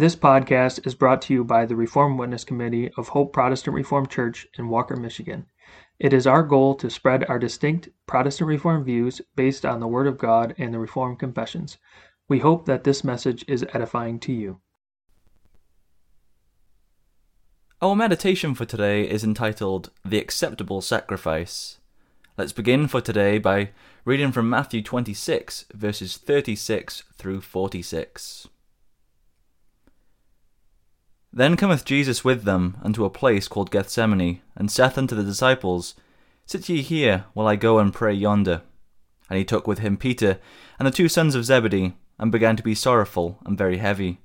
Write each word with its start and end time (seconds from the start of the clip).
This 0.00 0.16
podcast 0.16 0.86
is 0.86 0.94
brought 0.94 1.20
to 1.20 1.34
you 1.34 1.44
by 1.44 1.66
the 1.66 1.76
Reformed 1.76 2.18
Witness 2.18 2.42
Committee 2.42 2.90
of 2.96 3.08
Hope 3.08 3.34
Protestant 3.34 3.74
Reformed 3.74 4.08
Church 4.08 4.46
in 4.56 4.70
Walker, 4.70 4.96
Michigan. 4.96 5.44
It 5.98 6.14
is 6.14 6.26
our 6.26 6.42
goal 6.42 6.74
to 6.76 6.88
spread 6.88 7.26
our 7.28 7.38
distinct 7.38 7.90
Protestant 8.06 8.48
Reformed 8.48 8.86
views 8.86 9.20
based 9.36 9.66
on 9.66 9.78
the 9.78 9.86
Word 9.86 10.06
of 10.06 10.16
God 10.16 10.54
and 10.56 10.72
the 10.72 10.78
Reformed 10.78 11.18
Confessions. 11.18 11.76
We 12.30 12.38
hope 12.38 12.64
that 12.64 12.82
this 12.82 13.04
message 13.04 13.44
is 13.46 13.66
edifying 13.74 14.18
to 14.20 14.32
you. 14.32 14.62
Our 17.82 17.94
meditation 17.94 18.54
for 18.54 18.64
today 18.64 19.06
is 19.06 19.22
entitled 19.22 19.90
The 20.02 20.18
Acceptable 20.18 20.80
Sacrifice. 20.80 21.76
Let's 22.38 22.52
begin 22.52 22.88
for 22.88 23.02
today 23.02 23.36
by 23.36 23.72
reading 24.06 24.32
from 24.32 24.48
Matthew 24.48 24.80
26, 24.80 25.66
verses 25.74 26.16
36 26.16 27.02
through 27.18 27.42
46. 27.42 28.48
Then 31.32 31.56
cometh 31.56 31.84
Jesus 31.84 32.24
with 32.24 32.42
them 32.42 32.76
unto 32.82 33.04
a 33.04 33.10
place 33.10 33.46
called 33.46 33.70
Gethsemane, 33.70 34.40
and 34.56 34.70
saith 34.70 34.98
unto 34.98 35.14
the 35.14 35.22
disciples, 35.22 35.94
Sit 36.44 36.68
ye 36.68 36.82
here, 36.82 37.26
while 37.34 37.46
I 37.46 37.54
go 37.54 37.78
and 37.78 37.94
pray 37.94 38.12
yonder. 38.12 38.62
And 39.28 39.38
he 39.38 39.44
took 39.44 39.68
with 39.68 39.78
him 39.78 39.96
Peter 39.96 40.40
and 40.78 40.86
the 40.86 40.90
two 40.90 41.08
sons 41.08 41.36
of 41.36 41.44
Zebedee, 41.44 41.94
and 42.18 42.32
began 42.32 42.56
to 42.56 42.62
be 42.62 42.74
sorrowful 42.74 43.38
and 43.46 43.56
very 43.56 43.78
heavy. 43.78 44.18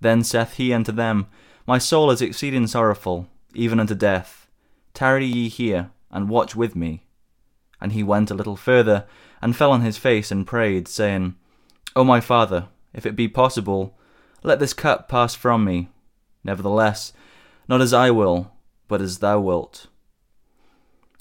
Then 0.00 0.24
saith 0.24 0.54
he 0.54 0.74
unto 0.74 0.90
them, 0.90 1.28
My 1.66 1.78
soul 1.78 2.10
is 2.10 2.20
exceeding 2.20 2.66
sorrowful, 2.66 3.28
even 3.54 3.78
unto 3.78 3.94
death. 3.94 4.48
Tarry 4.92 5.26
ye 5.26 5.48
here, 5.48 5.90
and 6.10 6.28
watch 6.28 6.56
with 6.56 6.74
me. 6.74 7.04
And 7.80 7.92
he 7.92 8.02
went 8.02 8.30
a 8.30 8.34
little 8.34 8.56
further, 8.56 9.06
and 9.40 9.54
fell 9.54 9.70
on 9.70 9.82
his 9.82 9.98
face 9.98 10.32
and 10.32 10.46
prayed, 10.46 10.88
saying, 10.88 11.36
O 11.94 12.02
my 12.02 12.20
Father, 12.20 12.66
if 12.92 13.06
it 13.06 13.14
be 13.14 13.28
possible, 13.28 13.96
let 14.42 14.58
this 14.58 14.74
cup 14.74 15.08
pass 15.08 15.34
from 15.34 15.64
me. 15.64 15.88
Nevertheless, 16.44 17.12
not 17.68 17.80
as 17.80 17.92
I 17.92 18.10
will, 18.10 18.52
but 18.86 19.00
as 19.00 19.18
thou 19.18 19.40
wilt. 19.40 19.86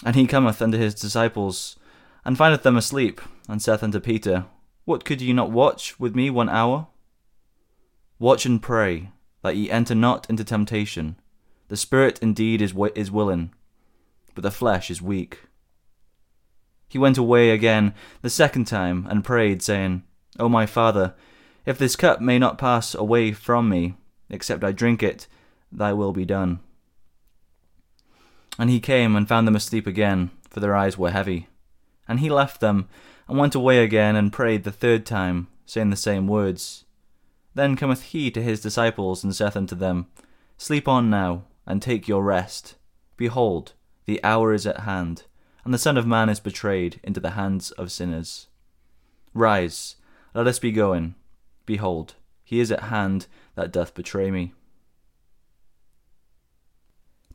And 0.06 0.16
he 0.16 0.28
cometh 0.28 0.62
unto 0.62 0.78
his 0.78 0.94
disciples, 0.94 1.78
and 2.26 2.38
findeth 2.38 2.64
them 2.64 2.78
asleep, 2.78 3.22
and 3.48 3.62
saith 3.62 3.84
unto 3.84 4.00
Peter, 4.00 4.46
What 4.86 5.06
could 5.06 5.22
ye 5.22 5.34
not 5.34 5.52
watch 5.52 6.00
with 6.00 6.16
me 6.16 6.30
one 6.30 6.50
hour? 6.50 6.88
Watch 8.20 8.46
and 8.46 8.62
pray, 8.62 9.12
that 9.42 9.56
ye 9.56 9.72
enter 9.72 9.96
not 9.96 10.30
into 10.30 10.44
temptation. 10.44 11.16
The 11.70 11.78
spirit 11.78 12.20
indeed 12.22 12.62
is, 12.62 12.74
is 12.96 13.12
willing, 13.12 13.54
but 14.36 14.44
the 14.44 14.52
flesh 14.52 14.92
is 14.92 15.02
weak. 15.02 15.40
He 16.90 17.00
went 17.00 17.18
away 17.18 17.50
again 17.50 17.94
the 18.22 18.30
second 18.30 18.66
time, 18.66 19.08
and 19.10 19.24
prayed, 19.24 19.62
saying, 19.62 20.04
O 20.38 20.50
my 20.50 20.66
Father, 20.66 21.16
if 21.66 21.78
this 21.78 21.96
cup 21.96 22.20
may 22.20 22.38
not 22.38 22.58
pass 22.58 22.94
away 22.94 23.32
from 23.32 23.70
me, 23.70 23.96
except 24.34 24.64
I 24.64 24.72
drink 24.72 25.04
it, 25.04 25.28
thy 25.72 25.94
will 25.94 26.12
be 26.12 26.26
done. 26.26 26.60
And 28.58 28.70
he 28.70 28.80
came 28.80 29.16
and 29.16 29.28
found 29.28 29.48
them 29.48 29.56
asleep 29.56 29.88
again, 29.88 30.32
for 30.50 30.60
their 30.60 30.76
eyes 30.76 30.98
were 30.98 31.12
heavy. 31.12 31.48
And 32.08 32.20
he 32.20 32.30
left 32.30 32.60
them, 32.60 32.88
and 33.28 33.38
went 33.38 33.56
away 33.56 33.84
again, 33.84 34.16
and 34.16 34.34
prayed 34.34 34.64
the 34.64 34.72
third 34.72 35.06
time, 35.06 35.48
saying 35.66 35.90
the 35.90 35.96
same 35.96 36.28
words. 36.28 36.84
Then 37.56 37.76
cometh 37.76 38.04
he 38.04 38.32
to 38.32 38.42
his 38.42 38.62
disciples, 38.62 39.24
and 39.24 39.36
saith 39.36 39.56
unto 39.56 39.76
them, 39.76 40.08
Sleep 40.58 40.88
on 40.88 41.10
now, 41.10 41.44
and 41.66 41.82
take 41.82 42.08
your 42.08 42.24
rest. 42.24 42.76
Behold, 43.18 43.74
the 44.06 44.24
hour 44.24 44.54
is 44.54 44.68
at 44.68 44.82
hand, 44.82 45.24
and 45.64 45.74
the 45.74 45.78
Son 45.78 45.98
of 45.98 46.06
Man 46.06 46.30
is 46.30 46.40
betrayed 46.40 47.00
into 47.04 47.20
the 47.20 47.32
hands 47.32 47.72
of 47.72 47.92
sinners. 47.92 48.48
Rise, 49.34 49.96
let 50.34 50.48
us 50.48 50.60
be 50.60 50.72
going. 50.72 51.16
Behold, 51.66 52.16
he 52.44 52.60
is 52.60 52.72
at 52.72 52.84
hand 52.84 53.28
that 53.56 53.72
doth 53.72 53.94
betray 53.94 54.32
me. 54.32 54.54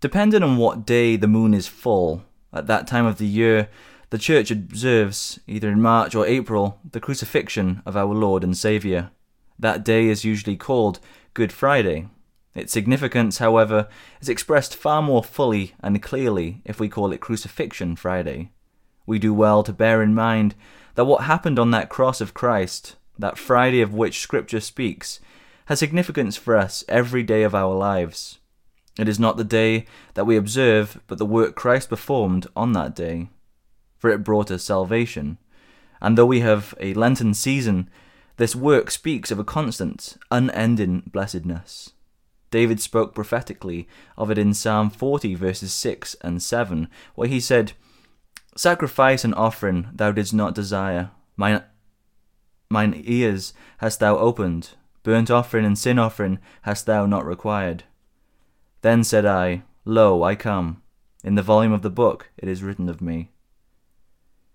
Depending 0.00 0.42
on 0.42 0.56
what 0.56 0.87
day 0.87 1.17
the 1.17 1.27
moon 1.27 1.55
is 1.55 1.67
full, 1.67 2.25
at 2.53 2.67
that 2.69 2.87
time 2.87 3.05
of 3.06 3.19
the 3.19 3.27
year, 3.27 3.69
the 4.11 4.19
Church 4.19 4.50
observes, 4.50 5.41
either 5.47 5.69
in 5.69 5.83
March 5.83 6.15
or 6.15 6.27
April, 6.27 6.81
the 6.88 7.00
crucifixion 7.00 7.83
of 7.84 7.97
our 7.97 8.15
Lord 8.15 8.43
and 8.43 8.56
Saviour. 8.56 9.10
That 9.59 9.84
day 9.84 10.06
is 10.06 10.25
usually 10.25 10.56
called 10.56 11.00
Good 11.34 11.53
Friday. 11.53 12.09
Its 12.54 12.72
significance, 12.72 13.38
however, 13.38 13.88
is 14.21 14.28
expressed 14.28 14.75
far 14.75 15.03
more 15.03 15.22
fully 15.22 15.75
and 15.81 16.03
clearly 16.03 16.62
if 16.65 16.81
we 16.81 16.88
call 16.88 17.12
it 17.12 17.21
Crucifixion 17.21 17.97
Friday. 17.97 18.50
We 19.04 19.19
do 19.19 19.34
well 19.34 19.62
to 19.62 19.72
bear 19.72 20.03
in 20.03 20.15
mind 20.15 20.54
that 20.94 21.04
what 21.04 21.25
happened 21.25 21.59
on 21.59 21.71
that 21.72 21.88
cross 21.88 22.21
of 22.21 22.34
Christ, 22.34 22.97
that 23.19 23.39
Friday 23.39 23.81
of 23.81 23.95
which 23.95 24.21
Scripture 24.21 24.61
speaks, 24.61 25.21
has 25.67 25.79
significance 25.79 26.37
for 26.37 26.56
us 26.56 26.84
every 26.89 27.23
day 27.23 27.43
of 27.43 27.55
our 27.55 27.75
lives. 27.75 28.39
It 28.99 29.09
is 29.09 29.21
not 29.21 29.37
the 29.37 29.45
day 29.45 29.87
that 30.15 30.27
we 30.27 30.37
observe, 30.37 31.01
but 31.06 31.19
the 31.19 31.27
work 31.27 31.55
Christ 31.55 31.89
performed 31.89 32.47
on 32.57 32.73
that 32.73 32.95
day. 32.95 33.28
For 33.99 34.11
it 34.11 34.25
brought 34.25 34.51
us 34.51 34.65
salvation. 34.65 35.39
And 36.01 36.17
though 36.17 36.27
we 36.27 36.41
have 36.41 36.75
a 36.81 36.95
Lenten 36.95 37.34
season, 37.34 37.91
this 38.39 38.57
work 38.57 38.91
speaks 38.91 39.31
of 39.31 39.39
a 39.39 39.45
constant, 39.45 40.17
unending 40.31 41.03
blessedness. 41.12 41.93
David 42.51 42.81
spoke 42.81 43.15
prophetically 43.15 43.87
of 44.17 44.31
it 44.31 44.39
in 44.39 44.55
Psalm 44.55 44.91
40, 44.91 45.34
verses 45.34 45.73
6 45.73 46.17
and 46.23 46.43
7, 46.43 46.89
where 47.15 47.28
he 47.28 47.41
said, 47.41 47.73
Sacrifice 48.57 49.23
and 49.23 49.34
offering 49.34 49.89
thou 49.93 50.12
didst 50.12 50.33
not 50.33 50.55
desire, 50.55 51.11
mine, 51.37 51.62
mine 52.71 53.01
ears 53.06 53.55
hast 53.79 53.99
thou 53.99 54.19
opened, 54.19 54.71
burnt 55.03 55.31
offering 55.31 55.65
and 55.65 55.79
sin 55.79 55.99
offering 55.99 56.39
hast 56.62 56.84
thou 56.84 57.06
not 57.06 57.25
required. 57.25 57.84
Then 58.83 59.03
said 59.03 59.25
I, 59.25 59.62
Lo, 59.84 60.23
I 60.23 60.34
come. 60.34 60.83
In 61.25 61.34
the 61.34 61.43
volume 61.43 61.73
of 61.73 61.83
the 61.83 61.91
book 61.91 62.31
it 62.37 62.47
is 62.47 62.62
written 62.62 62.89
of 62.89 63.01
me. 63.01 63.31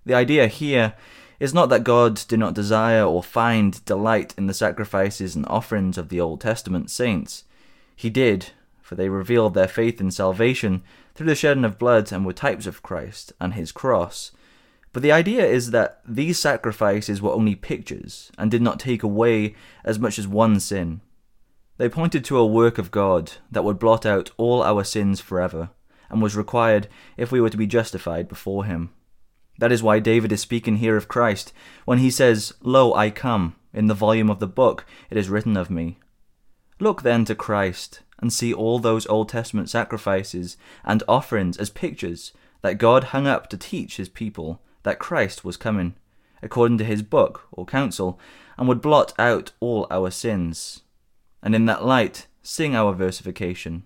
The 0.06 0.13
idea 0.13 0.47
here 0.47 0.94
is 1.40 1.53
not 1.53 1.69
that 1.69 1.84
God 1.84 2.22
did 2.28 2.38
not 2.38 2.53
desire 2.53 3.03
or 3.03 3.23
find 3.23 3.84
delight 3.85 4.35
in 4.38 4.46
the 4.46 4.53
sacrifices 4.53 5.35
and 5.35 5.46
offerings 5.47 5.97
of 5.97 6.09
the 6.09 6.22
Old 6.22 6.40
Testament 6.40 6.91
saints. 6.91 7.46
He 7.96 8.09
did, 8.12 8.52
for 8.81 8.94
they 8.94 9.09
revealed 9.09 9.56
their 9.56 9.68
faith 9.68 10.00
in 10.00 10.12
salvation 10.12 10.84
through 11.16 11.28
the 11.28 11.35
shedding 11.35 11.66
of 11.66 11.79
blood 11.79 12.12
and 12.12 12.25
were 12.25 12.34
types 12.34 12.68
of 12.68 12.84
Christ 12.84 13.34
and 13.41 13.56
his 13.56 13.72
cross. 13.72 14.31
But 14.93 15.01
the 15.01 15.11
idea 15.11 15.43
is 15.43 15.71
that 15.71 16.01
these 16.07 16.39
sacrifices 16.39 17.21
were 17.21 17.33
only 17.33 17.55
pictures 17.55 18.31
and 18.37 18.49
did 18.51 18.61
not 18.61 18.79
take 18.79 19.01
away 19.01 19.55
as 19.83 19.97
much 19.97 20.19
as 20.19 20.27
one 20.27 20.59
sin. 20.59 21.01
They 21.77 21.89
pointed 21.89 22.23
to 22.25 22.37
a 22.37 22.45
work 22.45 22.77
of 22.77 22.91
God 22.91 23.33
that 23.51 23.63
would 23.63 23.79
blot 23.79 24.05
out 24.05 24.29
all 24.37 24.61
our 24.61 24.83
sins 24.83 25.19
forever, 25.19 25.71
and 26.09 26.21
was 26.21 26.35
required 26.35 26.87
if 27.17 27.31
we 27.31 27.41
were 27.41 27.49
to 27.49 27.57
be 27.57 27.65
justified 27.65 28.29
before 28.29 28.65
Him. 28.65 28.91
That 29.57 29.71
is 29.71 29.81
why 29.81 29.99
David 29.99 30.31
is 30.31 30.41
speaking 30.41 30.77
here 30.77 30.95
of 30.95 31.07
Christ 31.07 31.53
when 31.85 31.97
he 31.97 32.11
says, 32.11 32.53
Lo, 32.61 32.93
I 32.93 33.09
come, 33.09 33.55
in 33.73 33.87
the 33.87 33.93
volume 33.95 34.29
of 34.29 34.39
the 34.39 34.47
book 34.47 34.85
it 35.09 35.17
is 35.17 35.29
written 35.29 35.57
of 35.57 35.71
me. 35.71 35.97
Look 36.79 37.01
then 37.01 37.25
to 37.25 37.35
Christ, 37.35 38.01
and 38.19 38.31
see 38.31 38.53
all 38.53 38.77
those 38.77 39.07
Old 39.07 39.29
Testament 39.29 39.69
sacrifices 39.69 40.57
and 40.83 41.01
offerings 41.07 41.57
as 41.57 41.69
pictures 41.71 42.33
that 42.61 42.77
God 42.77 43.05
hung 43.05 43.25
up 43.25 43.49
to 43.49 43.57
teach 43.57 43.97
His 43.97 44.09
people 44.09 44.61
that 44.83 44.99
Christ 44.99 45.44
was 45.44 45.57
coming, 45.57 45.95
according 46.41 46.77
to 46.77 46.85
His 46.85 47.01
book 47.01 47.47
or 47.51 47.66
counsel, 47.66 48.19
and 48.57 48.67
would 48.67 48.81
blot 48.81 49.13
out 49.17 49.51
all 49.59 49.88
our 49.89 50.11
sins 50.11 50.83
and 51.44 51.53
in 51.53 51.66
that 51.66 51.85
light 51.85 52.27
sing 52.41 52.73
our 52.73 52.93
versification. 52.93 53.83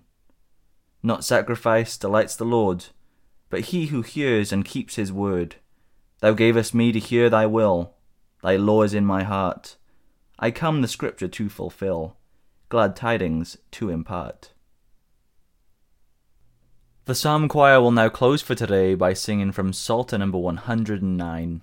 Not 1.02 1.24
sacrifice 1.24 1.98
delights 1.98 2.36
the 2.36 2.44
Lord, 2.44 2.86
but 3.50 3.66
he 3.66 3.86
who 3.86 4.02
hears 4.02 4.52
and 4.52 4.64
keeps 4.64 4.94
his 4.94 5.12
word. 5.12 5.56
Thou 6.20 6.32
gavest 6.32 6.74
me 6.74 6.92
to 6.92 6.98
hear 6.98 7.28
thy 7.28 7.46
will, 7.46 7.94
thy 8.42 8.56
law 8.56 8.82
is 8.82 8.94
in 8.94 9.04
my 9.04 9.24
heart. 9.24 9.76
I 10.38 10.50
come 10.52 10.80
the 10.80 10.88
scripture 10.88 11.28
to 11.28 11.48
fulfill, 11.48 12.16
glad 12.68 12.94
tidings 12.94 13.58
to 13.72 13.90
impart. 13.90 14.52
The 17.08 17.14
psalm 17.14 17.48
choir 17.48 17.80
will 17.80 17.90
now 17.90 18.10
close 18.10 18.42
for 18.42 18.54
today 18.54 18.94
by 18.94 19.14
singing 19.14 19.50
from 19.50 19.72
Psalter 19.72 20.18
number 20.18 20.36
109. 20.36 21.62